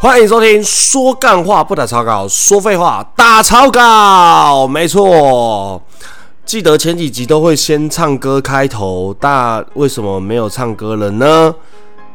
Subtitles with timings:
[0.00, 4.64] 欢迎收听说干话不打草稿，说废话打草稿。
[4.64, 5.82] 没错，
[6.46, 11.52] 记得前几集都会先唱歌开头，但为什么没有唱歌了呢？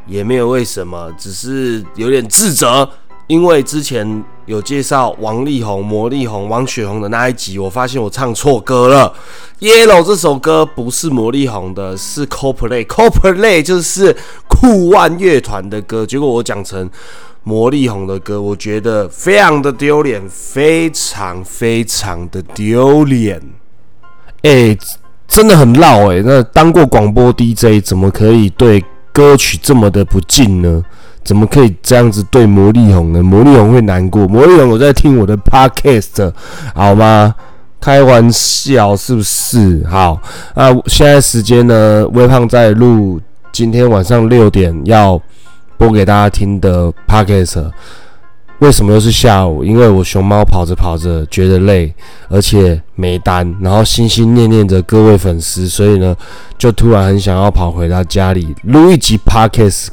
[0.07, 2.89] 也没有为什么，只是有点自责。
[3.27, 9.13] 因为之前有介绍王力宏、魔力宏、王雪红的那一集，我发现我唱错歌了。
[9.61, 14.15] Yellow 这首歌不是魔力红的，是 Coldplay，Coldplay 就是
[14.63, 16.05] 酷万乐团的歌。
[16.05, 16.89] 结果我讲成
[17.43, 23.41] 魔力红的歌，我觉得非常的丢脸，非常非常的丢脸。
[24.43, 24.77] 哎，
[25.27, 26.21] 真的很闹哎！
[26.25, 28.81] 那当过广播 DJ，怎么可以对
[29.11, 30.81] 歌曲这么的不敬呢？
[31.25, 33.21] 怎么可以这样子对魔力红呢？
[33.21, 34.25] 魔力红会难过。
[34.25, 36.31] 魔力红，我在听我的 podcast，
[36.73, 37.35] 好吗？
[37.81, 39.85] 开玩笑是不是？
[39.89, 40.21] 好，
[40.55, 42.07] 那现在时间呢？
[42.13, 43.19] 微胖在录
[43.53, 45.21] 今天晚上六点要
[45.77, 47.69] 播给大家听的 podcast。
[48.57, 49.63] 为什么又是下午？
[49.63, 51.93] 因为我熊猫跑着跑着觉得累，
[52.29, 56.15] 而且没单，然后心心念念着各位粉丝，所以呢，
[56.57, 59.89] 就突然很想要跑回到家里录一集 podcast。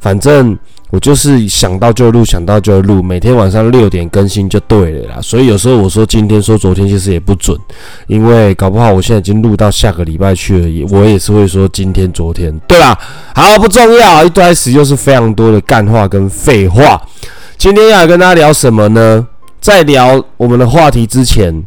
[0.00, 0.58] 反正
[0.96, 5.18] 我就是想到就录，想到就录，每天晚上六点更新就对了啦。
[5.20, 7.54] 所以有时候我说今天说昨天其实也不准，
[8.06, 12.98] 因为搞不好我现在已经录到下个礼拜去了，也我也是会说今天昨天，对吧？
[13.34, 16.98] 好，不重要，一开始又是非常多的干话跟废话。
[17.58, 19.28] 今天要跟大家聊什么呢？
[19.60, 21.62] 在聊我们的话题之前，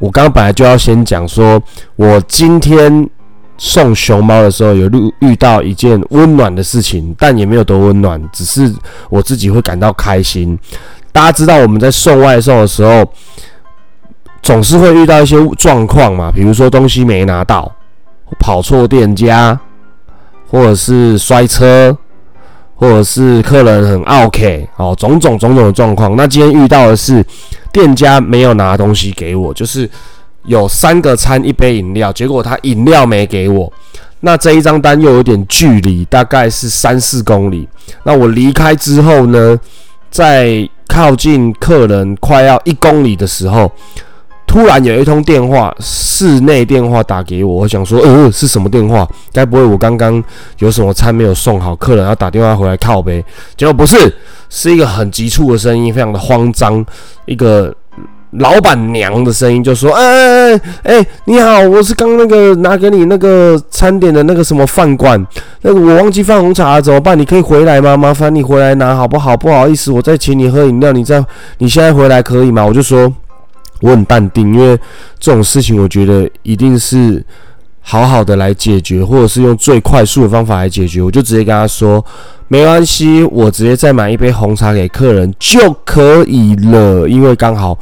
[0.00, 1.62] 我刚本来就要先讲说，
[1.94, 3.08] 我今天。
[3.58, 8.72] 送熊猫的时候有遇遇到一件温暖的事情，但也没有多温暖，只是
[9.08, 10.58] 我自己会感到开心。
[11.12, 13.04] 大家知道我们在送外送的时候，
[14.42, 17.70] 总是会遇到一些状况嘛，比如说东西没拿到，
[18.40, 19.56] 跑错店家，
[20.50, 21.96] 或者是摔车，
[22.74, 26.16] 或者是客人很 OK 哦，种种种种的状况。
[26.16, 27.24] 那今天遇到的是
[27.70, 29.88] 店家没有拿东西给我，就是。
[30.44, 33.72] 有三个餐一杯饮料，结果他饮料没给我，
[34.20, 37.68] 那这一张单又有点距离，大概是三四公里。
[38.04, 39.58] 那我离开之后呢，
[40.10, 43.70] 在靠近客人快要一公里的时候，
[44.46, 49.08] 突然有一通电话，室内电话打给我，我想说，呃，是什么电话？
[49.32, 50.22] 该不会我刚刚
[50.58, 53.24] 有什么餐没有送好，客人要打电话回来靠呗？
[53.56, 54.12] 结果不是，
[54.50, 56.84] 是一个很急促的声音，非常的慌张，
[57.26, 57.72] 一个。
[58.38, 65.22] 老板娘的声音就说：“哎哎哎哎，你好，我是刚那个拿给你那个餐点的那个什么饭馆，
[65.60, 67.18] 那个我忘记放红茶了，怎么办？
[67.18, 67.94] 你可以回来吗？
[67.94, 69.36] 麻烦你回来拿好不好？
[69.36, 71.22] 不好意思，我再请你喝饮料，你再
[71.58, 73.12] 你现在回来可以吗？”我就说
[73.82, 74.78] 我很淡定，因为
[75.18, 77.22] 这种事情我觉得一定是
[77.82, 81.02] 好好的来解决，或者是用最快速的方法来解决。
[81.02, 82.02] 我就直接跟他说
[82.48, 87.76] ：“没关系，我直接再买一杯红茶给客人就可以了，因为刚好。”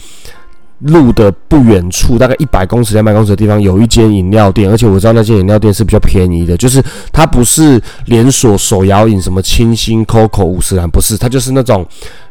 [0.81, 6.83] 路的不远处，大概一百公尺、两百公尺的地方，有一间饮料店，而且我知道那间饮料店是比较便宜的，就是
[7.13, 11.87] 它不是连锁手摇饮，什么清新、COCO、五十兰，不是，它就是那种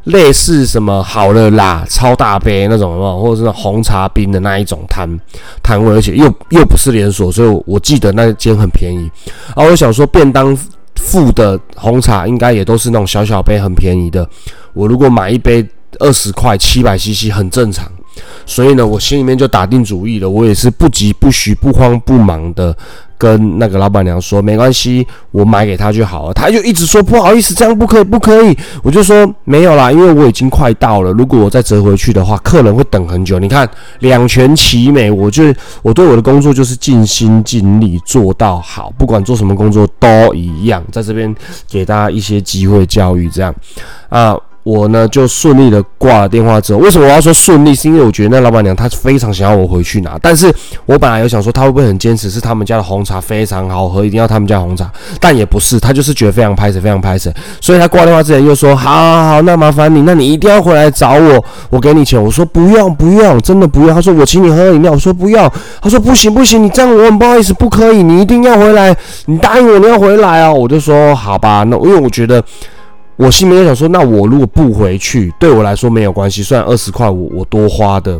[0.05, 5.07] 类似什么好了啦、超大杯那种，或者是红茶冰的那一种摊
[5.61, 9.09] 摊位，而且又又不是连锁，所以我我记得那间很便宜。
[9.55, 10.57] 而，我想说便当
[10.95, 14.27] 付的红茶应该也都是那种小小杯，很便宜的。
[14.73, 15.63] 我如果买一杯
[15.99, 17.87] 二十块七百 CC，很正常。
[18.45, 22.75] 所以呢，我心里面就打定主意了，我也是不急不徐、不慌不忙的
[23.17, 26.33] 跟那个老板娘说，没关系，我买给他就好了。
[26.33, 28.57] 他就一直说不好意思，这样不可以，不可以。
[28.81, 33.37] 我就说没有啦，因为我已经快到了，如果我再折回去的话，客人会等很久。
[33.37, 33.69] 你看
[33.99, 40.81] 两全其美，我就我对我的工作就是尽心尽力做到好，不管做什么工作都一样。
[40.91, 41.35] 在这边
[41.69, 43.53] 给大家一些机会教育，这样
[44.07, 44.37] 啊。
[44.69, 47.73] 我呢就顺利的挂了电话之后，为什么我要说顺利？
[47.73, 50.53] 是因为我觉得那老板娘她非常想要我回去拿，但是
[50.85, 62.21] 我本来有想说她会不会很坚持，是他们家的红茶非常好喝，一定要他们家红茶，但也不是，她就是觉得非常拍死，非常拍死，所以她挂电话之前又说，好好好，那麻烦你，那你一定要回来找我，我给你钱。
[62.21, 63.95] 我说不用不用，真的不用。
[63.95, 65.51] 他说我请你喝饮料，我说不要。
[65.81, 68.95] 他说不行不行，你这样我很不好意思，不可以，你一定要回来，
[69.25, 70.51] 你答应我你要回来啊。
[70.51, 72.43] 我就说好吧，那因为我觉得。
[73.19, 76.41] 我心里面想说，那我如果不回去，对我来说没有关系。
[76.41, 78.17] 虽然二十块我我多花的，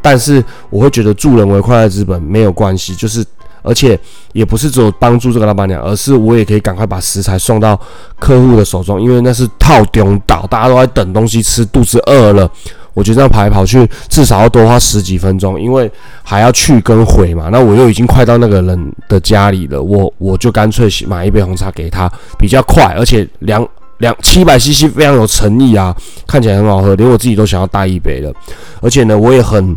[0.00, 2.94] 但是我会觉得助人为快乐之本没有关系。
[2.94, 3.22] 就是，
[3.60, 4.00] 而且
[4.32, 7.78] 也不是只有帮助这个老板娘，而是我也可以赶快把食材送到
[8.18, 12.50] 客户的手中，因为那是套中岛，大家都在等东西吃，肚子饿了。
[12.94, 15.92] 我觉得这样跑来跑去，至少要多花十几分钟，因为
[16.22, 17.50] 还要去跟回嘛。
[17.52, 23.62] 那我又已经快到那个人的家里了，我我就干脆买一杯红茶给他，比较快，而且两。
[23.98, 25.94] 两七百 CC 非常有诚意啊，
[26.26, 28.32] 看起来很好喝，连我自己都想要带一杯了。
[28.80, 29.76] 而且呢，我也很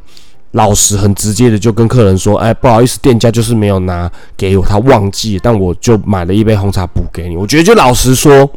[0.52, 8.50] 老实、很直接的就跟客人说：“哎，不好意思，店家就是没有拿给我，他忘记，但我就买了一杯红茶补给你。”我觉得就老实说，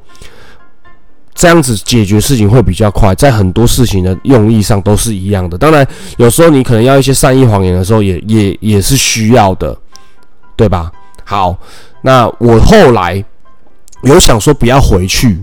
[1.35, 5.57] 这样子解决事情会比较快，在很多事情的用意上都是一样的。
[5.57, 5.87] 当然，
[6.17, 9.77] 有时候你可能要一些善意谎言的时候，也也也是需要的，
[10.57, 10.91] 对吧？
[11.25, 11.57] 好，
[12.03, 13.25] 那我后来
[14.05, 15.43] 有想说不要回去。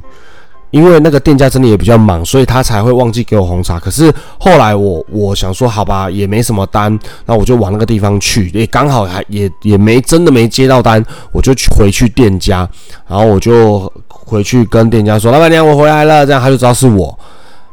[0.70, 3.78] 因为那个店家真的也比较忙，所以他才会忘记给我红茶。
[3.78, 4.10] 可是
[4.40, 12.66] 后来我我想说，好吧，也没什么单，那我就往那个地方去，也刚好还也也没真的没接到单，我就去回去店家，
[13.06, 17.20] 然后我就回去跟店家说：“老板娘，我回来了。”这样他就知道是我，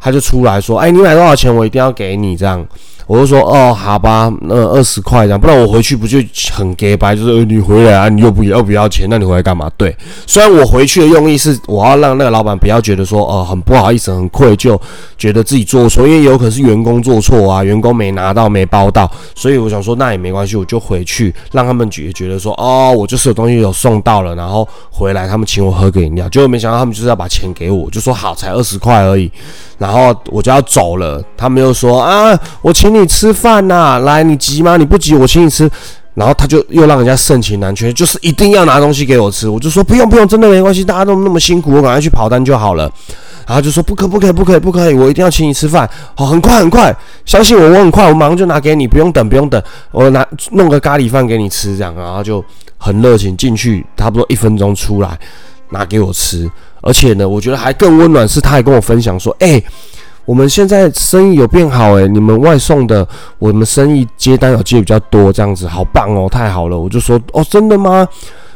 [0.00, 1.54] 他就出来说：“哎，你买多少钱？
[1.54, 2.66] 我一定要给你。”这样。
[3.08, 6.18] 我就说哦，好吧，那二十块这样，不然我回去不就
[6.52, 7.16] 很给白？
[7.16, 9.70] 就是你回来啊，你又不要不要钱，那你回来干嘛？
[9.78, 9.96] 对，
[10.26, 14.78] 虽然我回去的用意是我要让那个老板不要觉得说哦很不好意思、很愧疚，
[15.16, 29.32] 觉得自己做错，因为有可能是员工做错啊，员工没拿到、没包到，所以我想说那也没关系，我就回去让他们觉觉得说哦，我就是有东西有送到了，然后回来他们请我喝个饮料，结果没想到他们就是要把钱给我，就说好才二十块而已。
[29.78, 34.76] 然后我就要走了，他们又说啊，我请你你吃饭呐，来，你急吗？
[34.76, 35.70] 你不急，我请你吃。
[36.14, 39.48] 然后他就又让人家盛情难却，就是一定要拿东西给我吃。
[39.48, 42.90] 我就说不用不用，真的没关系，大家都那么辛苦，我赶快去跑单就好了。
[43.46, 45.88] 然后就说不可不可以不可以不可以，我一定要请你吃饭。
[46.16, 49.62] 好，很快很快，相信我，我很快，我马上就拿给你，不用等不用等，
[49.92, 52.44] 我拿弄个咖喱饭给你吃，这样，然后就
[52.76, 55.16] 很热情进去，差不多一分钟出来
[55.70, 56.50] 拿给我吃。
[56.80, 59.62] 而且呢，我觉得还更温暖，是他还跟我分享说：“哎，
[60.28, 63.08] 我们现在生意有变好，哎，你们外送的，
[63.38, 68.06] 我们生意接单有接比较多，这样子好棒哦，太好了。”我就说：“哦，真的吗？”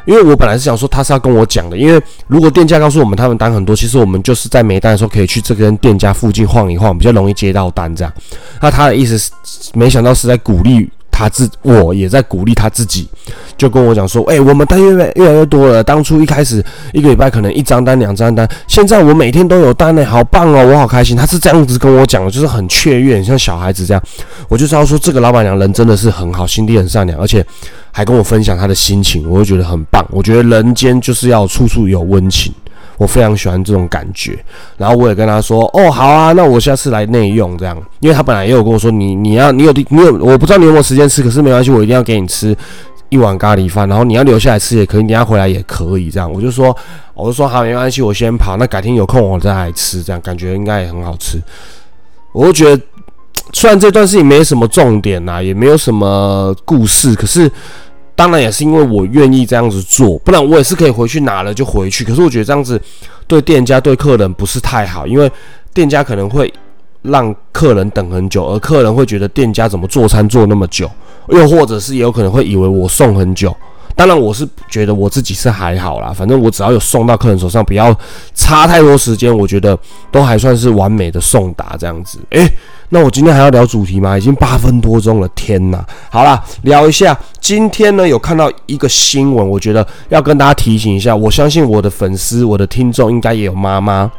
[0.04, 8.12] 因为我本来是想说他是要跟我讲的，因为如果店家告诉我们他们单很多，其实我们就是在没单的时候可以去这跟店家附近晃一晃，比较容易接到单这样。
[8.60, 9.30] 那他的意思是，
[9.72, 10.90] 没想到是在鼓励。
[11.12, 13.06] 他自我也在鼓励他自己，
[13.56, 15.84] 就跟我讲说：“哎，我们单越越越来越多了。
[15.84, 24.02] 当初一开始一个礼拜可能一张单、两张单，现在我每天都有单呢，好棒哦，我好开心。”他是这样子跟我讲的，就是很雀跃，像小孩子这样。
[24.48, 27.44] 我就知道说，这个老板娘人真的是很好，心地很善良，而且
[27.92, 30.04] 还跟我分享她的心情，我就觉得很棒。
[30.10, 32.52] 我觉得人间就是要处处有温情。
[33.02, 34.38] 我非常喜欢这种感觉，
[34.76, 42.56] 然后我也跟他说：“哦，好啊，那我下次来内用这样。”因为他本来也有跟我说：“你你要你有你有，我不知道你有没有时间吃，可是没关系，我一定要给你吃
[43.08, 43.88] 一碗咖喱饭。
[43.88, 46.76] 然后你要留下来吃也可以，你要回来也可以这样。”我就说
[47.14, 51.42] ：“我就说好，没关系，我先跑，那改天有空我再来吃，这样感觉应该也很好吃。”
[52.32, 52.82] 我就觉得，
[53.52, 57.50] 虽然这段事情没什么重点呐，也没有什么故事，可是。
[58.14, 62.04] 当然也是因为我愿意这样子做，不然我也是可以回去拿了就回去。
[62.04, 62.80] 可是我觉得这样子
[63.26, 65.30] 对店家对客人不是太好，因为
[65.72, 66.52] 店家可能会
[67.02, 70.90] 让客人等很久，而客人会觉得店家怎么做餐做那么久，
[71.28, 73.54] 又或者是有可能会以为我送很久。
[73.94, 77.94] 当然我是觉得我自己是还好啦，反正我只要有送到客人手上，不要
[78.34, 79.78] 差太多时间，我觉得
[80.10, 82.18] 都还算是完美的送达这样子。
[82.30, 82.46] 诶，
[82.88, 84.16] 那我今天还要聊主题吗？
[84.18, 85.84] 已经八分多钟了，天哪！
[86.10, 87.16] 好啦，聊一下。
[87.40, 91.14] 今天呢，有看到一个新闻，我觉得要跟大家提醒一下。
[91.14, 94.10] 我相信我的粉丝、我的听众应该也有妈妈、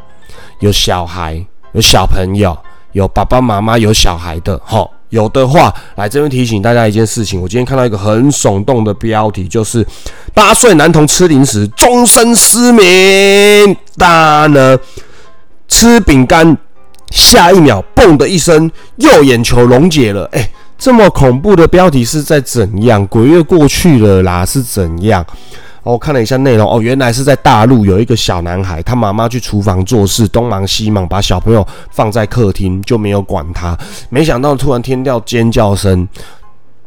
[0.60, 2.56] 有小孩、有小朋友、
[2.92, 4.58] 有爸爸妈妈、有小孩的。
[4.64, 7.40] 哈，有的话来这边提醒大家一件事情。
[7.40, 9.86] 我今天看到一个很耸动的标题，就是
[10.34, 13.76] 八岁男童吃零食终身失明。
[13.96, 14.76] 大家呢
[15.68, 16.56] 吃饼干。
[17.10, 20.28] 下一秒，嘣的一声，右眼球溶解了。
[20.32, 23.06] 哎，这么恐怖的标题是在怎样？
[23.06, 25.24] 鬼月过去了啦，是怎样？
[25.84, 33.78] 我看了一下内容，哦，原来是在大陆有一个小男孩，他妈妈去厨房做事，东忙西忙，把小朋友放在客厅，就没有管他。
[34.08, 36.08] 没想到突然听到尖叫声，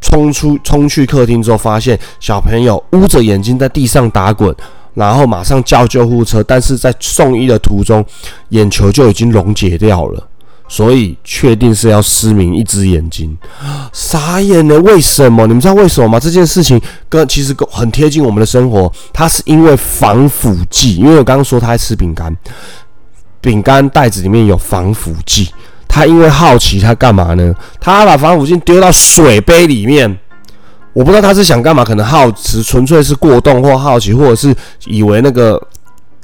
[0.01, 4.53] 冲出冲去客厅之后，发现小朋友捂着眼睛在地上打滚。
[4.95, 8.03] 然后马上叫救护车，但是在送医的途中，
[8.49, 10.27] 眼球就已经溶解掉了，
[10.67, 13.37] 所以确定是要失明一只眼睛，
[13.93, 14.77] 傻眼了。
[14.81, 15.47] 为什么？
[15.47, 16.19] 你们知道为什么吗？
[16.19, 18.91] 这件事情跟其实很贴近我们的生活。
[19.13, 22.35] 它是因为防腐剂，因为我刚刚说他在吃饼干，
[23.39, 25.49] 饼干袋子里面有防腐剂。
[25.87, 27.53] 他因为好奇，他干嘛呢？
[27.79, 30.17] 他把防腐剂丢到水杯里面。
[30.93, 34.53] 我不知道他是想干嘛，可能好奇，纯粹是过动或好奇，或者是
[34.85, 35.61] 以为那个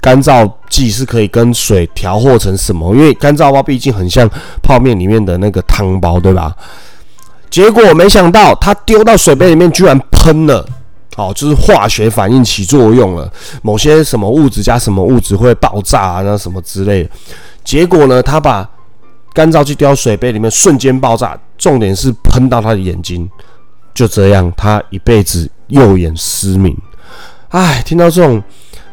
[0.03, 2.93] 干燥剂是可以跟水调和成什么？
[2.93, 4.29] 因为干燥包毕竟很像
[4.62, 6.53] 泡面里面的那个汤包，对吧？
[7.50, 10.67] 结果没想到他丢到水杯里面居然喷了，
[11.15, 13.31] 哦，就是化学反应起作用了，
[13.62, 17.10] 某些什么物质加什么物质会爆炸啊，那什么之类的。
[17.63, 18.69] 结果呢，他把
[19.33, 23.29] 干燥剂丢到水杯里面，瞬间爆炸，重点是喷到他的眼睛，
[23.93, 26.77] 就这样，他一辈子右眼失明。
[27.50, 28.43] 唉，听到这种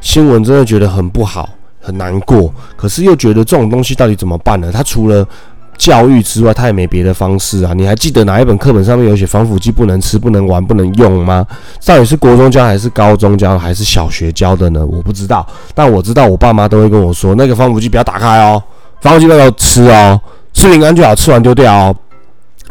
[0.00, 1.48] 新闻，真的觉得很不好，
[1.80, 2.52] 很难过。
[2.76, 4.70] 可是又觉得这种东西到底怎么办呢？
[4.72, 5.26] 他除了
[5.76, 7.72] 教育之外，他也没别的方式啊！
[7.74, 11.46] 你还记得哪一本课本上面有写防腐剂不能吃、不能玩、不能用吗？
[11.86, 14.84] 到底是国中教还是高中教还是小学教的呢？
[14.84, 18.62] 我不知道，但我知道我爸妈都会跟我说，那个防腐剂不要打开哦，
[19.00, 20.20] 防腐剂不要吃哦，
[20.52, 21.96] 吃饼干就好，吃完丢掉哦。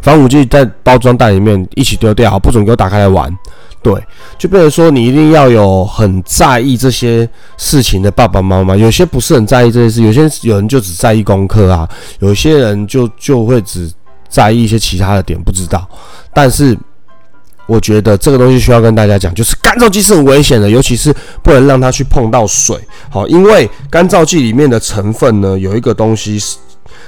[0.02, 3.28] 防腐剂在包装袋里面一起丢掉，不准给我打开来玩。
[3.82, 3.94] 对，
[4.36, 13.90] 就变成说你一定要有很在意这些事情的爸爸妈妈，有些不是很在意这些事，有些有人就只在意功课啊，有些人就就会只
[14.28, 15.88] 在意一些其他的点，不知道。
[16.34, 16.76] 但是
[17.66, 22.76] 我觉得这个东西需要跟大家讲，就是干燥剂是很危险的，尤其是不能让它去碰到水，
[23.08, 26.58] 好，因为干燥剂里面的成分呢，有一个东西是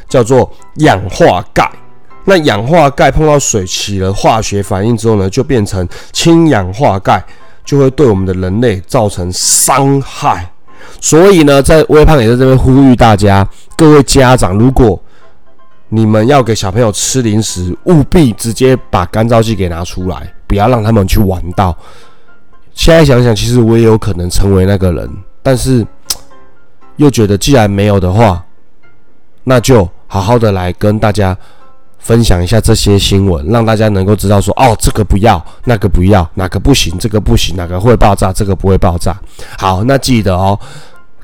[0.09, 1.71] 叫做氧化钙。
[2.25, 7.25] 那氧化钙碰到水起了化学反应之后呢，就变成氢氧化钙，
[7.65, 10.49] 就会对我们的人类造成伤害。
[11.01, 13.45] 所以呢，在微胖也在这边呼吁大家，
[13.77, 15.01] 各位家长，如果
[15.89, 21.77] 你们要给小朋友吃零食，务必直接把干燥剂给拿出来，不要让他们去玩到。
[22.73, 25.11] 现在想想，其实我也有可能成为那个人，
[25.43, 25.85] 但是
[26.97, 28.45] 又觉得既然没有的话，
[29.43, 31.37] 那就好好的来跟大家。
[32.03, 39.17] 分享一下这些新闻，让大家能够知道说，哦，这个不要，那个不要，哪个不行，这个不行，哪个会爆炸，这个不会爆炸。
[39.57, 40.59] 好，那记得哦，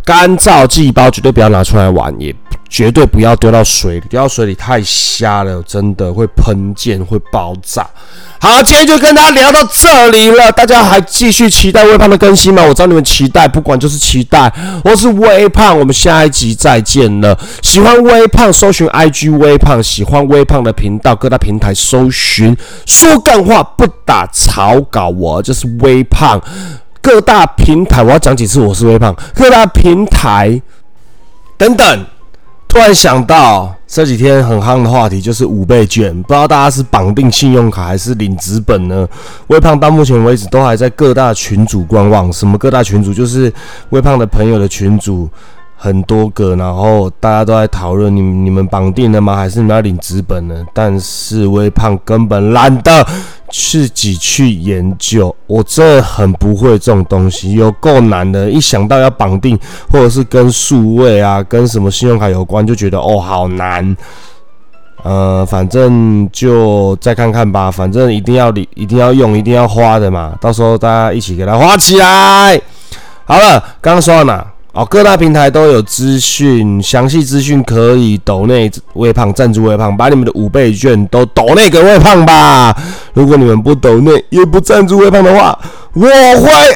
[0.09, 2.35] 干燥剂包绝对不要拿出来玩，也
[2.71, 7.87] 绝对不要丢到水里，丢到水里太瞎了，真的会喷溅，会爆炸。
[8.41, 10.50] 好，今天就跟大家聊到这里了。
[10.53, 12.62] 大家还继续期待微胖的更新吗？
[12.62, 14.50] 我知道你们期待，不管就是期待。
[14.83, 17.38] 我是微胖，我们下一集再见了。
[17.61, 22.57] 喜欢微胖，搜寻 IG 微胖；喜欢微胖的频道，各大平台搜寻。
[22.87, 26.41] 说干话不打草稿，我就是微胖。
[27.00, 29.14] 各大平台，我要讲几次我是微胖。
[29.35, 30.61] 各大平台
[31.57, 32.07] 等等。
[32.69, 39.09] 突然想到这几天很夯的话题就是五倍券，不知道大家是绑定信用卡还是领纸本呢？
[39.47, 43.50] 微胖到目前为止都还在各大群组观望，什么各大群组就是
[43.88, 45.28] 微胖的朋友的群组。
[45.81, 49.37] 很多个，然后大家都在讨论，你你们绑定了吗？
[49.37, 50.67] 还是你们要领纸本呢？
[50.75, 53.07] 但是微胖根本懒得
[53.50, 58.50] 自己去研究，我这很不会这种东西，有够难的。
[58.50, 59.59] 一想到要绑定，
[59.90, 63.97] 或者是跟数位啊，跟什么信用卡有关，就觉得哦好难。
[65.05, 70.37] 呃，反正就再看看吧，反正一定要领，一定要用，一定要花的嘛。
[70.40, 72.61] 到时候大家一起给它花起来。
[73.25, 74.45] 好了，刚刚说到哪？
[74.78, 82.73] 哦，各大平台都有资讯，详细资讯可以抖内微胖赞助微胖，把你们的五倍券都抖内给微胖吧。
[83.12, 85.58] 如果你们不抖内也不赞助微胖的话，
[85.94, 86.08] 我会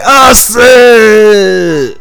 [0.04, 1.96] 饿死。